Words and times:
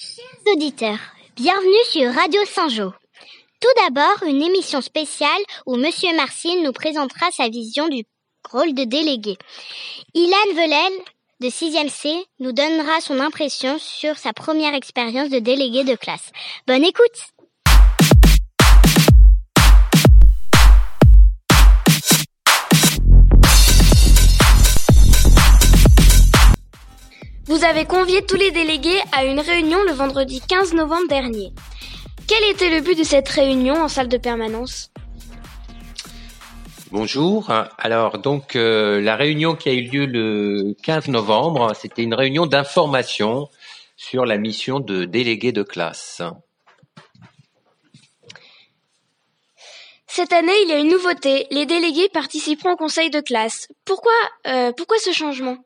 Chers 0.00 0.54
auditeurs, 0.54 1.00
bienvenue 1.34 1.84
sur 1.90 2.14
Radio 2.14 2.40
Saint-Jean. 2.44 2.92
Tout 3.60 3.82
d'abord, 3.82 4.28
une 4.28 4.44
émission 4.44 4.80
spéciale 4.80 5.42
où 5.66 5.74
Monsieur 5.74 6.14
Marcil 6.14 6.62
nous 6.62 6.70
présentera 6.70 7.32
sa 7.32 7.48
vision 7.48 7.88
du 7.88 8.04
rôle 8.48 8.74
de 8.74 8.84
délégué. 8.84 9.36
Ilan 10.14 10.54
Velel, 10.54 10.92
de 11.40 11.48
6e 11.48 11.88
C, 11.88 12.14
nous 12.38 12.52
donnera 12.52 13.00
son 13.00 13.18
impression 13.18 13.76
sur 13.80 14.16
sa 14.18 14.32
première 14.32 14.74
expérience 14.74 15.30
de 15.30 15.40
délégué 15.40 15.82
de 15.82 15.96
classe. 15.96 16.30
Bonne 16.68 16.84
écoute 16.84 17.18
Vous 27.48 27.64
avez 27.64 27.86
convié 27.86 28.20
tous 28.26 28.36
les 28.36 28.50
délégués 28.50 29.00
à 29.10 29.24
une 29.24 29.40
réunion 29.40 29.82
le 29.82 29.92
vendredi 29.92 30.42
15 30.46 30.74
novembre 30.74 31.08
dernier. 31.08 31.54
Quel 32.26 32.44
était 32.50 32.68
le 32.68 32.82
but 32.82 32.98
de 32.98 33.04
cette 33.04 33.28
réunion 33.30 33.74
en 33.74 33.88
salle 33.88 34.08
de 34.08 34.18
permanence? 34.18 34.90
Bonjour. 36.90 37.50
Alors 37.78 38.18
donc 38.18 38.54
euh, 38.54 39.00
la 39.00 39.16
réunion 39.16 39.54
qui 39.54 39.70
a 39.70 39.72
eu 39.72 39.88
lieu 39.88 40.04
le 40.04 40.76
15 40.82 41.08
novembre, 41.08 41.72
c'était 41.74 42.02
une 42.02 42.12
réunion 42.12 42.44
d'information 42.44 43.48
sur 43.96 44.26
la 44.26 44.36
mission 44.36 44.78
de 44.78 45.06
délégué 45.06 45.50
de 45.50 45.62
classe. 45.62 46.20
Cette 50.06 50.34
année, 50.34 50.52
il 50.64 50.68
y 50.68 50.72
a 50.72 50.78
une 50.78 50.88
nouveauté. 50.88 51.46
Les 51.50 51.64
délégués 51.64 52.10
participeront 52.10 52.72
au 52.72 52.76
conseil 52.76 53.08
de 53.08 53.20
classe. 53.20 53.68
Pourquoi, 53.86 54.12
euh, 54.46 54.72
pourquoi 54.76 54.98
ce 54.98 55.12
changement? 55.12 55.56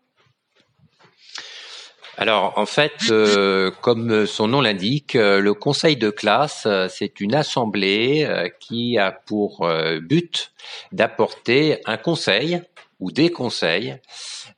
Alors 2.18 2.52
en 2.56 2.66
fait, 2.66 2.92
euh, 3.10 3.70
comme 3.80 4.26
son 4.26 4.48
nom 4.48 4.60
l'indique, 4.60 5.16
euh, 5.16 5.40
le 5.40 5.54
conseil 5.54 5.96
de 5.96 6.10
classe, 6.10 6.64
euh, 6.66 6.88
c'est 6.90 7.20
une 7.20 7.34
assemblée 7.34 8.28
qui 8.60 8.98
a 8.98 9.12
pour 9.12 9.66
but 10.02 10.52
d'apporter 10.92 11.80
un 11.86 11.96
conseil 11.96 12.60
ou 13.02 13.10
des 13.10 13.30
conseils 13.30 13.96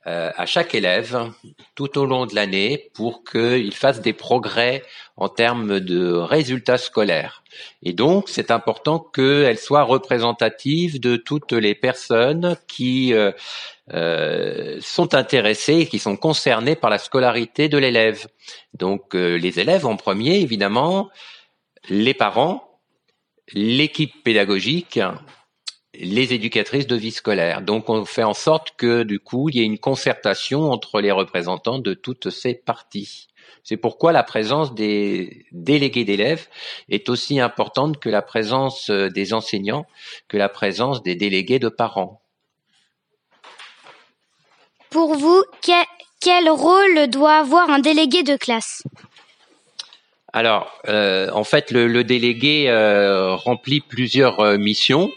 à 0.05 0.45
chaque 0.45 0.75
élève 0.75 1.31
tout 1.73 1.97
au 1.97 2.05
long 2.05 2.27
de 2.27 2.35
l'année 2.35 2.91
pour 2.93 3.23
qu'il 3.23 3.73
fasse 3.73 4.01
des 4.01 4.13
progrès 4.13 4.83
en 5.17 5.29
termes 5.29 5.79
de 5.79 6.11
résultats 6.11 6.77
scolaires. 6.77 7.43
Et 7.81 7.93
donc, 7.93 8.29
c'est 8.29 8.51
important 8.51 8.99
qu'elle 8.99 9.57
soit 9.57 9.83
représentative 9.83 10.99
de 10.99 11.15
toutes 11.15 11.53
les 11.53 11.73
personnes 11.73 12.55
qui 12.67 13.13
euh, 13.93 14.79
sont 14.81 15.13
intéressés 15.13 15.81
et 15.81 15.85
qui 15.85 15.99
sont 15.99 16.17
concernés 16.17 16.75
par 16.75 16.89
la 16.89 16.97
scolarité 16.97 17.69
de 17.69 17.77
l'élève. 17.77 18.25
Donc 18.73 19.13
euh, 19.13 19.37
les 19.37 19.59
élèves 19.59 19.85
en 19.85 19.95
premier, 19.95 20.39
évidemment, 20.39 21.09
les 21.87 22.15
parents, 22.15 22.79
l'équipe 23.53 24.23
pédagogique, 24.23 24.99
les 25.99 26.33
éducatrices 26.33 26.87
de 26.87 26.95
vie 26.95 27.11
scolaire. 27.11 27.61
Donc 27.61 27.89
on 27.89 28.05
fait 28.05 28.23
en 28.23 28.33
sorte 28.33 28.75
que 28.77 29.03
du 29.03 29.19
coup 29.19 29.49
il 29.49 29.55
y 29.55 29.61
ait 29.61 29.65
une 29.65 29.79
concertation 29.79 30.71
entre 30.71 31.01
les 31.01 31.11
représentants 31.11 31.79
de 31.79 31.93
toutes 31.93 32.29
ces 32.29 32.53
parties. 32.53 33.27
C'est 33.63 33.77
pourquoi 33.77 34.11
la 34.11 34.23
présence 34.23 34.75
des 34.75 35.45
délégués 35.51 36.05
d'élèves 36.05 36.47
est 36.89 37.09
aussi 37.09 37.39
importante 37.39 37.99
que 37.99 38.09
la 38.09 38.21
présence 38.21 38.91
des 38.91 39.33
enseignants, 39.33 39.87
que 40.27 40.37
la 40.37 40.49
présence 40.49 41.01
des 41.01 41.15
délégués 41.15 41.59
de 41.59 41.69
parents. 41.69 42.21
Pour 44.95 45.15
vous, 45.15 45.43
quel, 46.21 46.49
rôle 46.49 47.07
doit 47.07 47.33
avoir 47.33 47.69
un 47.69 47.79
délégué 47.79 48.23
de 48.23 48.37
classe? 48.37 48.83
Alors, 50.31 50.71
euh, 50.87 51.29
en 51.33 51.43
fait, 51.43 51.71
le, 51.71 52.03
délégué 52.03 52.69
euh, 52.69 53.35
remplit 53.35 53.81
plusieurs 53.81 54.39
euh, 54.39 54.57
missions. 54.57 55.09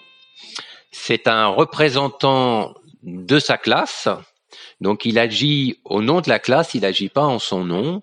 C'est 1.00 1.26
un 1.28 1.46
représentant 1.46 2.74
de 3.02 3.38
sa 3.38 3.56
classe, 3.56 4.08
donc 4.80 5.04
il 5.04 5.18
agit 5.18 5.80
au 5.84 6.02
nom 6.02 6.20
de 6.20 6.28
la 6.28 6.38
classe, 6.38 6.74
il 6.74 6.82
n'agit 6.82 7.08
pas 7.08 7.24
en 7.24 7.38
son 7.38 7.64
nom. 7.64 8.02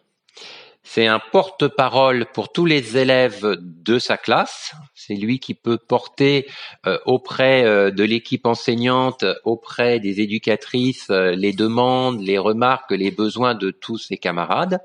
C'est 0.81 1.05
un 1.05 1.19
porte-parole 1.19 2.25
pour 2.33 2.51
tous 2.51 2.65
les 2.65 2.97
élèves 2.97 3.57
de 3.59 3.99
sa 3.99 4.17
classe. 4.17 4.73
C'est 4.95 5.15
lui 5.15 5.39
qui 5.39 5.53
peut 5.53 5.77
porter 5.77 6.47
euh, 6.87 6.97
auprès 7.05 7.65
euh, 7.65 7.91
de 7.91 8.03
l'équipe 8.03 8.45
enseignante, 8.45 9.25
auprès 9.43 9.99
des 9.99 10.21
éducatrices, 10.21 11.09
euh, 11.09 11.31
les 11.31 11.53
demandes, 11.53 12.21
les 12.21 12.37
remarques, 12.37 12.91
les 12.91 13.11
besoins 13.11 13.55
de 13.55 13.71
tous 13.71 13.97
ses 13.97 14.17
camarades. 14.17 14.79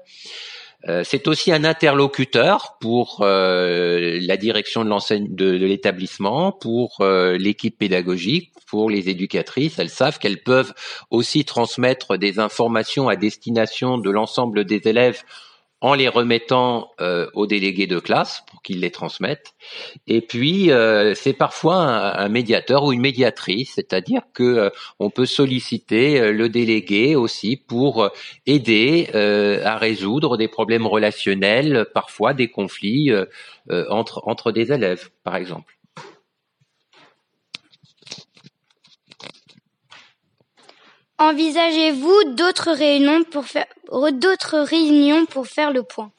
C'est 1.05 1.29
aussi 1.29 1.53
un 1.53 1.65
interlocuteur 1.65 2.77
pour 2.81 3.19
la 3.21 4.37
direction 4.37 4.85
de 4.85 5.51
l'établissement, 5.51 6.53
pour 6.53 6.97
l'équipe 7.05 7.77
pédagogique, 7.79 8.53
pour 8.67 8.89
les 8.89 9.09
éducatrices. 9.09 9.79
Elles 9.79 9.91
savent 9.91 10.19
qu'elles 10.19 10.43
peuvent 10.43 10.73
aussi 11.11 11.45
transmettre 11.45 12.17
des 12.17 12.39
informations 12.39 13.09
à 13.09 13.17
destination 13.17 13.99
de 13.99 14.11
l'ensemble 14.11 14.65
des 14.65 14.81
élèves 14.85 15.23
en 15.81 15.95
les 15.95 16.09
remettant 16.09 16.91
euh, 17.01 17.29
aux 17.35 17.47
délégués 17.47 17.87
de 17.87 17.99
classe 17.99 18.45
pour 18.51 18.63
qu'ils 18.63 18.81
les 18.81 18.91
transmettent. 18.91 19.55
Et 20.07 20.21
puis 20.21 20.71
euh, 20.71 21.15
c'est 21.15 21.33
parfois 21.33 21.77
un, 21.77 22.29
médiateur 22.29 22.85
ou 22.85 22.93
une 22.93 23.01
médiatrice, 23.01 23.73
c'est-à-dire 23.75 24.23
que 24.35 24.43
euh, 24.43 24.71
on 24.99 25.11
peut 25.11 25.27
solliciter 25.27 26.33
le 26.33 26.49
délégué 26.49 27.17
aussi 27.17 27.57
pour 27.57 28.11
aider 28.47 29.09
à 29.65 29.77
résoudre 29.77 30.37
des 30.37 30.49
problèmes 30.49 30.87
relationnels, 30.87 31.87
parfois 31.95 32.35
des 32.35 32.49
conflits 32.49 33.11
entre 33.89 34.23
entre 34.27 34.53
des 34.53 34.73
élèves, 34.73 35.11
par 35.25 35.37
exemple. 35.37 35.80
Envisagez-vous 41.21 42.35
d'autres 42.35 42.73
réunions 42.73 43.25
pour 43.25 43.45
faire 43.45 43.67
d'autres 44.13 44.59
réunions 44.59 45.27
pour 45.27 45.47
faire 45.47 45.71
le 45.71 45.83
point? 45.83 46.11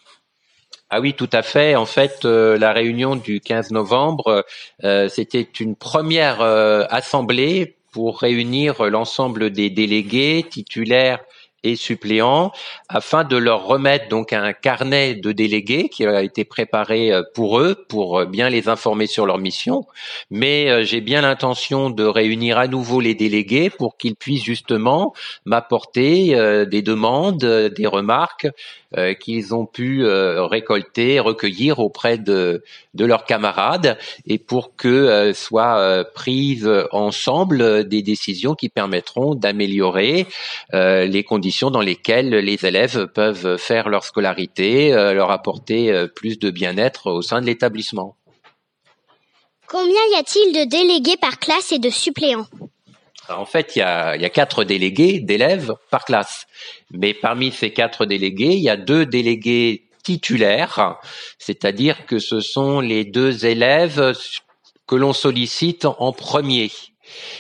Ah 0.92 1.00
oui, 1.02 1.16
tout 1.16 1.30
à 1.34 1.42
fait. 1.42 1.76
En 1.76 1.88
fait, 1.88 2.24
euh, 2.24 2.56
la 2.56 2.72
réunion 2.72 3.16
du 3.16 3.42
15 3.42 3.72
novembre, 3.72 4.46
euh, 4.84 5.10
c'était 5.10 5.48
une 5.60 5.76
première 5.76 6.42
euh, 6.42 6.86
assemblée 6.92 7.78
pour 7.92 8.20
réunir 8.20 8.84
l'ensemble 8.84 9.50
des 9.50 9.72
délégués 9.72 10.46
titulaires 10.48 11.20
et 11.64 11.76
suppléants 11.76 12.52
afin 12.90 13.24
de 13.24 13.38
leur 13.38 13.66
remettre 13.66 14.10
donc 14.10 14.34
un 14.34 14.54
carnet 14.54 15.16
de 15.16 15.32
délégués 15.32 15.90
qui 15.90 16.06
a 16.06 16.24
été 16.24 16.44
préparé 16.44 17.12
euh, 17.12 17.22
pour 17.34 17.60
eux 17.60 17.76
pour 17.88 18.20
euh, 18.20 18.26
bien 18.26 18.50
les 18.50 18.68
informer 18.68 19.08
sur 19.08 19.26
leur 19.26 19.38
mission. 19.38 19.86
Mais 20.30 20.70
euh, 20.70 20.84
j'ai 20.84 21.02
bien 21.02 21.22
l'intention 21.22 21.90
de 21.90 22.04
réunir 22.04 22.58
à 22.58 22.68
nouveau 22.68 23.00
les 23.00 23.16
délégués 23.16 23.70
pour 23.70 23.98
qu'ils 23.98 24.16
puissent 24.16 24.44
justement 24.44 25.14
m'apporter 25.46 26.36
des 26.66 26.82
demandes 26.82 27.44
des 27.44 27.88
remarques 27.88 28.48
qu'ils 29.20 29.54
ont 29.54 29.66
pu 29.66 30.06
récolter 30.06 31.20
recueillir 31.20 31.80
auprès 31.80 32.18
de 32.18 32.64
de 32.94 33.06
leurs 33.06 33.26
camarades 33.26 33.98
et 34.26 34.38
pour 34.38 34.76
que 34.76 35.32
soient 35.34 36.06
prises 36.14 36.70
ensemble 36.92 37.88
des 37.88 38.02
décisions 38.02 38.54
qui 38.54 38.70
permettront 38.70 39.36
d'améliorer 39.36 40.28
les 40.74 41.24
conditions 41.24 41.51
dans 41.72 41.82
lesquelles 41.82 42.30
les 42.30 42.66
élèves 42.66 43.08
peuvent 43.08 43.58
faire 43.58 43.90
leur 43.90 44.04
scolarité, 44.04 44.94
euh, 44.94 45.14
leur 45.14 45.32
apporter 45.32 45.92
euh, 45.92 46.08
plus 46.08 46.40
de 46.40 46.50
bien-être 46.50 47.12
au 47.12 47.22
sein 47.22 47.42
de 47.42 47.46
l'établissement. 47.46 48.16
Combien 49.68 50.02
y 50.14 50.16
a-t-il 50.16 50.54
de 50.54 50.70
délégués 50.70 51.18
par 51.18 51.40
classe 51.40 51.72
et 51.72 51.80
de 51.80 51.90
suppléants? 51.90 52.48
En 53.30 53.46
fait, 53.46 53.76
il 53.76 53.80
y, 53.80 53.82
a, 53.84 54.16
il 54.16 54.22
y 54.22 54.26
a 54.26 54.30
quatre 54.30 54.64
délégués 54.64 55.20
d'élèves 55.20 55.74
par 55.90 56.06
classe. 56.06 56.48
Mais 56.92 57.14
parmi 57.14 57.52
ces 57.52 57.72
quatre 57.72 58.06
délégués, 58.06 58.54
il 58.54 58.64
y 58.64 58.70
a 58.70 58.76
deux 58.76 59.06
délégués 59.06 59.90
titulaires, 60.04 60.98
c'est-à-dire 61.38 62.06
que 62.06 62.20
ce 62.20 62.40
sont 62.40 62.80
les 62.80 63.06
deux 63.06 63.46
élèves 63.46 64.14
que 64.88 64.96
l'on 64.96 65.14
sollicite 65.14 65.86
en 65.86 66.12
premier. 66.12 66.72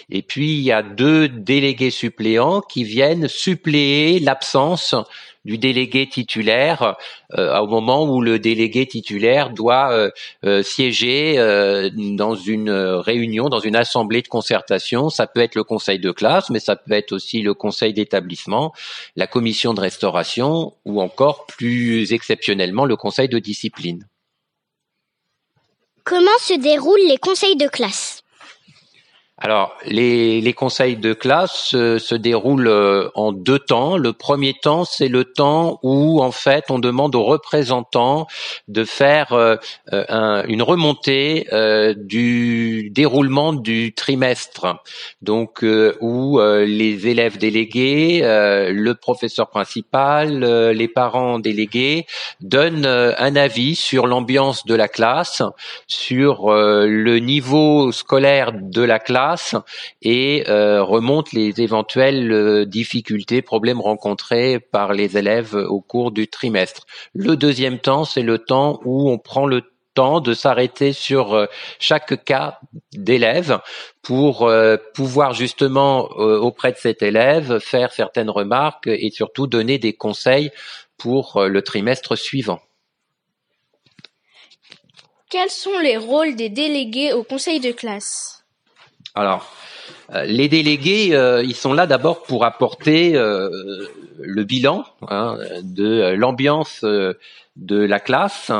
Et 0.09 0.21
puis, 0.21 0.57
il 0.57 0.61
y 0.61 0.71
a 0.71 0.83
deux 0.83 1.27
délégués 1.27 1.91
suppléants 1.91 2.61
qui 2.61 2.83
viennent 2.83 3.27
suppléer 3.27 4.19
l'absence 4.19 4.95
du 5.45 5.57
délégué 5.57 6.07
titulaire 6.07 6.95
euh, 7.37 7.57
au 7.59 7.67
moment 7.67 8.03
où 8.03 8.21
le 8.21 8.37
délégué 8.39 8.85
titulaire 8.85 9.49
doit 9.49 9.91
euh, 9.91 10.11
euh, 10.45 10.61
siéger 10.61 11.37
dans 11.93 12.35
une 12.35 12.71
réunion, 12.71 13.49
dans 13.49 13.59
une 13.59 13.75
assemblée 13.75 14.21
de 14.21 14.27
concertation. 14.27 15.09
Ça 15.09 15.27
peut 15.27 15.39
être 15.39 15.55
le 15.55 15.63
conseil 15.63 15.99
de 15.99 16.11
classe, 16.11 16.49
mais 16.49 16.59
ça 16.59 16.75
peut 16.75 16.93
être 16.93 17.11
aussi 17.11 17.41
le 17.41 17.53
conseil 17.53 17.93
d'établissement, 17.93 18.73
la 19.15 19.27
commission 19.27 19.73
de 19.73 19.81
restauration 19.81 20.73
ou 20.85 21.01
encore 21.01 21.45
plus 21.45 22.13
exceptionnellement 22.13 22.85
le 22.85 22.95
conseil 22.95 23.29
de 23.29 23.39
discipline. 23.39 24.07
Comment 26.03 26.37
se 26.39 26.59
déroulent 26.59 27.07
les 27.07 27.17
conseils 27.17 27.55
de 27.55 27.67
classe? 27.67 28.20
Alors, 29.43 29.75
les, 29.87 30.53
conseils 30.53 30.97
de 30.97 31.13
classe 31.13 31.71
euh, 31.73 31.97
se 31.97 32.13
déroulent 32.13 32.67
euh, 32.67 33.09
en 33.15 33.31
deux 33.31 33.57
temps. 33.57 33.97
Le 33.97 34.13
premier 34.13 34.53
temps, 34.53 34.85
c'est 34.85 35.07
le 35.07 35.25
temps 35.25 35.79
où, 35.81 36.21
en 36.21 36.29
fait, 36.29 36.65
on 36.69 36.77
demande 36.77 37.15
aux 37.15 37.23
représentants 37.23 38.27
de 38.67 38.83
faire 38.83 39.33
euh, 39.33 39.55
un, 39.91 40.43
une 40.43 40.61
remontée 40.61 41.47
du 41.97 42.91
déroulement 42.91 43.53
du 43.53 43.93
trimestre. 43.93 44.79
Donc, 45.23 45.65
où 46.01 46.39
les 46.39 47.07
élèves 47.07 47.37
délégués, 47.37 48.21
le 48.21 48.93
professeur 48.93 49.49
principal, 49.49 50.43
les 50.71 50.87
parents 50.87 51.39
délégués 51.39 52.05
donnent 52.41 52.85
un 52.85 53.35
avis 53.35 53.75
sur 53.75 54.07
l'ambiance 54.07 54.65
de 54.65 54.75
la 54.75 54.87
classe, 54.87 55.41
sur 55.87 56.51
le 56.51 57.17
niveau 57.19 57.91
scolaire 57.91 58.51
de 58.53 58.83
la 58.83 58.99
classe 58.99 59.30
et 60.01 60.45
euh, 60.47 60.83
remonte 60.83 61.31
les 61.33 61.61
éventuelles 61.61 62.31
euh, 62.31 62.65
difficultés, 62.65 63.41
problèmes 63.41 63.81
rencontrés 63.81 64.59
par 64.59 64.93
les 64.93 65.17
élèves 65.17 65.55
au 65.55 65.81
cours 65.81 66.11
du 66.11 66.27
trimestre. 66.27 66.85
Le 67.13 67.35
deuxième 67.35 67.79
temps, 67.79 68.05
c'est 68.05 68.21
le 68.21 68.37
temps 68.37 68.79
où 68.85 69.09
on 69.09 69.17
prend 69.17 69.45
le 69.45 69.63
temps 69.93 70.21
de 70.21 70.33
s'arrêter 70.33 70.93
sur 70.93 71.33
euh, 71.33 71.45
chaque 71.79 72.23
cas 72.23 72.59
d'élève 72.93 73.59
pour 74.01 74.51
pouvoir 74.95 75.33
justement 75.33 76.05
auprès 76.17 76.71
de 76.71 76.77
cet 76.77 77.03
élève 77.03 77.59
faire 77.59 77.91
certaines 77.91 78.31
remarques 78.31 78.87
et 78.87 79.11
surtout 79.11 79.45
donner 79.45 79.77
des 79.77 79.93
conseils 79.93 80.49
pour 80.97 81.43
le 81.43 81.61
trimestre 81.61 82.17
suivant. 82.17 82.59
Quels 85.31 85.49
sont 85.49 85.79
les 85.79 85.95
rôles 85.95 86.35
des 86.35 86.49
délégués 86.49 87.13
au 87.13 87.23
conseil 87.23 87.61
de 87.61 87.71
classe? 87.71 88.40
Alors, 89.15 89.51
euh, 90.13 90.23
les 90.23 90.47
délégués, 90.47 91.09
euh, 91.13 91.43
ils 91.43 91.55
sont 91.55 91.73
là 91.73 91.85
d'abord 91.85 92.23
pour 92.23 92.45
apporter 92.45 93.15
euh, 93.15 93.49
le 94.19 94.43
bilan 94.43 94.85
hein, 95.09 95.37
de 95.63 96.13
l'ambiance 96.13 96.83
de 96.83 97.75
la 97.75 97.99
classe 97.99 98.51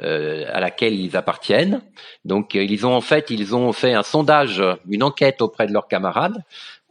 à 0.00 0.60
laquelle 0.60 0.94
ils 0.94 1.16
appartiennent. 1.16 1.80
Donc, 2.24 2.54
ils 2.54 2.86
ont 2.86 2.94
en 2.94 3.00
fait, 3.00 3.30
ils 3.30 3.54
ont 3.54 3.72
fait 3.72 3.92
un 3.92 4.02
sondage, 4.02 4.62
une 4.88 5.02
enquête 5.02 5.40
auprès 5.40 5.66
de 5.66 5.72
leurs 5.72 5.86
camarades 5.86 6.42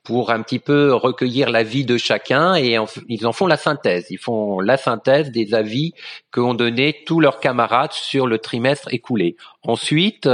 pour 0.04 0.32
un 0.32 0.42
petit 0.42 0.60
peu 0.60 0.94
recueillir 0.94 1.50
l'avis 1.50 1.86
de 1.86 1.98
chacun 1.98 2.56
et 2.56 2.78
ils 3.08 3.26
en 3.26 3.32
font 3.32 3.48
la 3.48 3.58
synthèse. 3.58 4.08
Ils 4.10 4.18
font 4.18 4.60
la 4.60 4.78
synthèse 4.78 5.32
des 5.32 5.54
avis 5.54 5.94
qu'ont 6.32 6.54
donné 6.54 7.04
tous 7.06 7.22
leurs 7.22 7.40
camarades 7.40 7.94
sur 7.94 8.28
le 8.28 8.38
trimestre 8.38 8.94
écoulé. 8.94 9.38
Ensuite, 9.64 10.28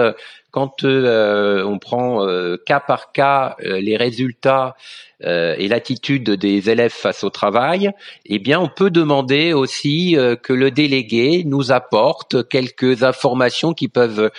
quand 0.51 0.83
euh, 0.83 1.63
on 1.63 1.79
prend 1.79 2.25
euh, 2.25 2.57
cas 2.65 2.79
par 2.79 3.11
cas 3.11 3.55
euh, 3.63 3.79
les 3.79 3.97
résultats 3.97 4.75
et 5.21 5.67
l'attitude 5.67 6.29
des 6.29 6.69
élèves 6.69 6.93
face 6.93 7.25
au 7.25 7.29
travail, 7.29 7.91
eh 8.25 8.39
bien, 8.39 8.57
on 8.57 8.69
peut 8.69 8.89
demander 8.89 9.51
aussi 9.51 10.15
que 10.43 10.53
le 10.53 10.71
délégué 10.71 11.43
nous 11.45 11.73
apporte 11.73 12.47
quelques 12.47 13.03
informations 13.03 13.73
qui 13.73 13.89
peuvent 13.89 14.31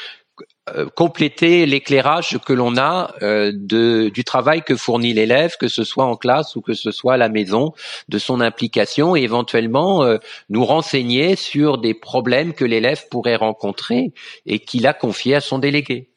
compléter 0.94 1.66
l'éclairage 1.66 2.38
que 2.46 2.52
l'on 2.52 2.76
a 2.76 3.14
de, 3.20 4.08
du 4.08 4.24
travail 4.24 4.62
que 4.62 4.76
fournit 4.76 5.12
l'élève, 5.12 5.56
que 5.58 5.68
ce 5.68 5.84
soit 5.84 6.04
en 6.04 6.16
classe 6.16 6.56
ou 6.56 6.60
que 6.60 6.74
ce 6.74 6.90
soit 6.90 7.14
à 7.14 7.16
la 7.16 7.28
maison, 7.28 7.72
de 8.08 8.18
son 8.18 8.40
implication 8.40 9.16
et 9.16 9.22
éventuellement 9.22 10.04
nous 10.48 10.64
renseigner 10.64 11.36
sur 11.36 11.78
des 11.78 11.94
problèmes 11.94 12.54
que 12.54 12.64
l'élève 12.64 13.04
pourrait 13.10 13.36
rencontrer 13.36 14.12
et 14.46 14.58
qu'il 14.58 14.86
a 14.86 14.92
confiés 14.92 15.34
à 15.34 15.40
son 15.40 15.58
délégué. 15.58 16.10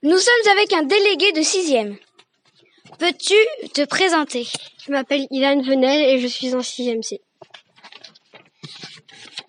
Nous 0.00 0.16
sommes 0.16 0.52
avec 0.52 0.72
un 0.72 0.84
délégué 0.84 1.32
de 1.32 1.42
sixième. 1.42 1.96
Peux-tu 2.96 3.34
te 3.74 3.84
présenter? 3.84 4.46
Je 4.84 4.92
m'appelle 4.92 5.26
Ilan 5.30 5.60
Venel 5.62 6.08
et 6.08 6.20
je 6.20 6.26
suis 6.26 6.54
en 6.54 6.62
sixième 6.62 7.02
C. 7.02 7.20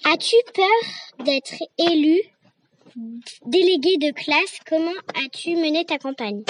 As-tu 0.06 0.36
peur 0.54 1.26
d'être 1.26 1.56
élu 1.78 2.20
délégué 3.46 3.98
de 3.98 4.12
classe? 4.12 4.60
Comment 4.68 4.92
as-tu 5.16 5.56
mené 5.56 5.86
ta 5.86 5.98
campagne? 5.98 6.44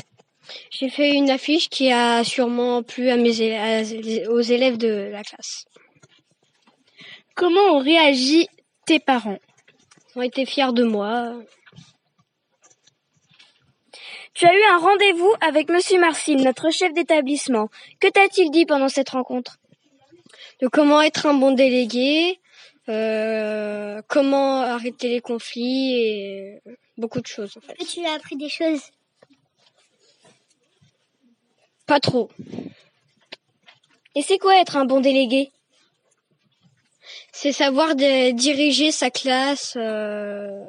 J'ai 0.72 0.90
fait 0.90 1.12
une 1.14 1.30
affiche 1.30 1.70
qui 1.70 1.92
a 1.92 2.24
sûrement 2.24 2.82
plu 2.82 3.10
à 3.10 3.18
mes 3.18 4.28
aux 4.28 4.42
élèves 4.42 4.78
de 4.78 5.10
la 5.12 5.24
classe. 5.24 5.66
Comment 7.36 7.78
ont 7.78 7.84
réagi 7.84 8.48
tes 8.86 9.00
parents? 9.00 9.40
Ils 10.16 10.20
ont 10.20 10.24
été 10.24 10.46
fiers 10.46 10.74
de 10.74 10.84
moi. 10.84 11.40
Tu 14.40 14.46
as 14.46 14.54
eu 14.54 14.64
un 14.72 14.78
rendez-vous 14.78 15.34
avec 15.42 15.68
Monsieur 15.68 16.00
Marcil, 16.00 16.42
notre 16.42 16.70
chef 16.72 16.94
d'établissement. 16.94 17.68
Que 18.00 18.08
t'a-t-il 18.08 18.52
dit 18.52 18.66
pendant 18.66 18.88
cette 18.88 19.10
rencontre? 19.10 19.60
De 20.62 20.70
comment 20.70 21.02
être 21.02 21.26
un 21.26 21.34
bon 21.34 21.52
délégué, 21.52 22.40
euh, 22.88 24.02
comment 24.08 24.62
arrêter 24.62 25.10
les 25.10 25.20
conflits 25.20 25.94
et 25.94 26.62
beaucoup 26.98 27.20
de 27.20 27.28
choses 27.28 27.58
en 27.58 27.60
fait. 27.60 27.74
tu 27.84 28.06
as 28.06 28.14
appris 28.14 28.38
des 28.38 28.48
choses? 28.48 28.92
Pas 31.86 32.00
trop. 32.00 32.30
Et 34.16 34.22
c'est 34.22 34.38
quoi 34.38 34.58
être 34.62 34.78
un 34.78 34.86
bon 34.86 35.02
délégué? 35.02 35.52
C'est 37.34 37.52
savoir 37.52 37.94
diriger 37.96 38.94
sa 38.94 39.12
classe. 39.12 39.74
Euh, 39.76 40.64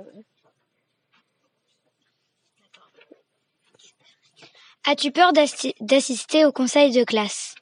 As-tu 4.84 5.10
peur 5.12 5.32
d'assister 5.80 6.44
au 6.44 6.52
conseil 6.52 6.90
de 6.92 7.04
classe? 7.04 7.54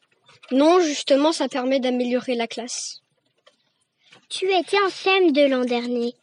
Non, 0.50 0.80
justement, 0.80 1.32
ça 1.32 1.48
permet 1.48 1.80
d'améliorer 1.80 2.34
la 2.34 2.46
classe. 2.46 3.02
Tu 4.28 4.52
étais 4.52 4.78
en 4.84 4.90
CM 4.90 5.32
de 5.32 5.46
l'an 5.46 5.64
dernier. 5.64 6.14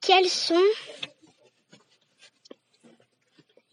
Quels 0.00 0.28
sont 0.28 0.62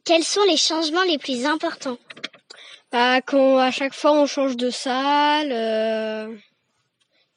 quels 0.06 0.24
sont 0.24 0.44
les 0.44 0.58
changements 0.58 1.04
les 1.04 1.18
plus 1.18 1.46
importants? 1.46 1.98
Bah, 2.92 3.22
quand 3.22 3.58
à 3.58 3.72
chaque 3.72 3.96
fois 3.96 4.12
on 4.12 4.28
change 4.28 4.56
de 4.56 4.70
salle, 4.70 5.52
euh, 5.52 6.36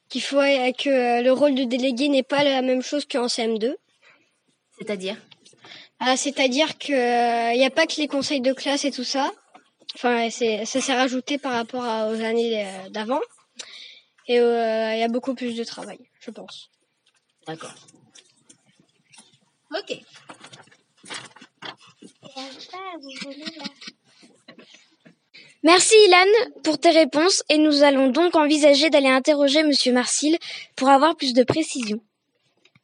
qu'il 0.07 0.21
faut 0.21 0.37
que 0.37 1.23
le 1.23 1.31
rôle 1.31 1.55
de 1.55 1.63
délégué 1.63 2.09
n'est 2.09 2.23
pas 2.23 2.43
la 2.43 2.61
même 2.61 2.83
chose 2.83 3.05
qu'en 3.05 3.25
CM2. 3.25 3.75
C'est-à-dire? 4.77 5.17
Ah, 5.99 6.15
c'est-à-dire 6.15 6.77
que 6.77 6.91
il 6.91 7.55
euh, 7.55 7.57
n'y 7.57 7.65
a 7.65 7.69
pas 7.69 7.85
que 7.85 7.97
les 7.97 8.07
conseils 8.07 8.41
de 8.41 8.53
classe 8.53 8.85
et 8.85 8.91
tout 8.91 9.03
ça. 9.03 9.31
Enfin, 9.95 10.29
c'est, 10.29 10.65
ça 10.65 10.79
s'est 10.79 10.93
rajouté 10.95 11.37
par 11.37 11.51
rapport 11.51 11.83
aux 11.83 12.21
années 12.21 12.65
euh, 12.65 12.89
d'avant. 12.89 13.19
Et 14.27 14.39
euh, 14.39 14.93
il 14.93 14.99
y 14.99 15.03
a 15.03 15.07
beaucoup 15.09 15.35
plus 15.35 15.55
de 15.55 15.63
travail, 15.63 15.99
je 16.21 16.31
pense. 16.31 16.69
D'accord. 17.47 17.73
Ok. 19.77 19.97
Merci 25.63 25.95
Ilan 26.05 26.25
pour 26.63 26.79
tes 26.79 26.91
réponses 26.91 27.43
et 27.49 27.57
nous 27.57 27.83
allons 27.83 28.09
donc 28.09 28.35
envisager 28.35 28.89
d'aller 28.89 29.09
interroger 29.09 29.63
Monsieur 29.63 29.91
Marcil 29.91 30.37
pour 30.77 30.89
avoir 30.89 31.17
plus 31.17 31.33
de 31.33 31.43
précisions. 31.43 31.99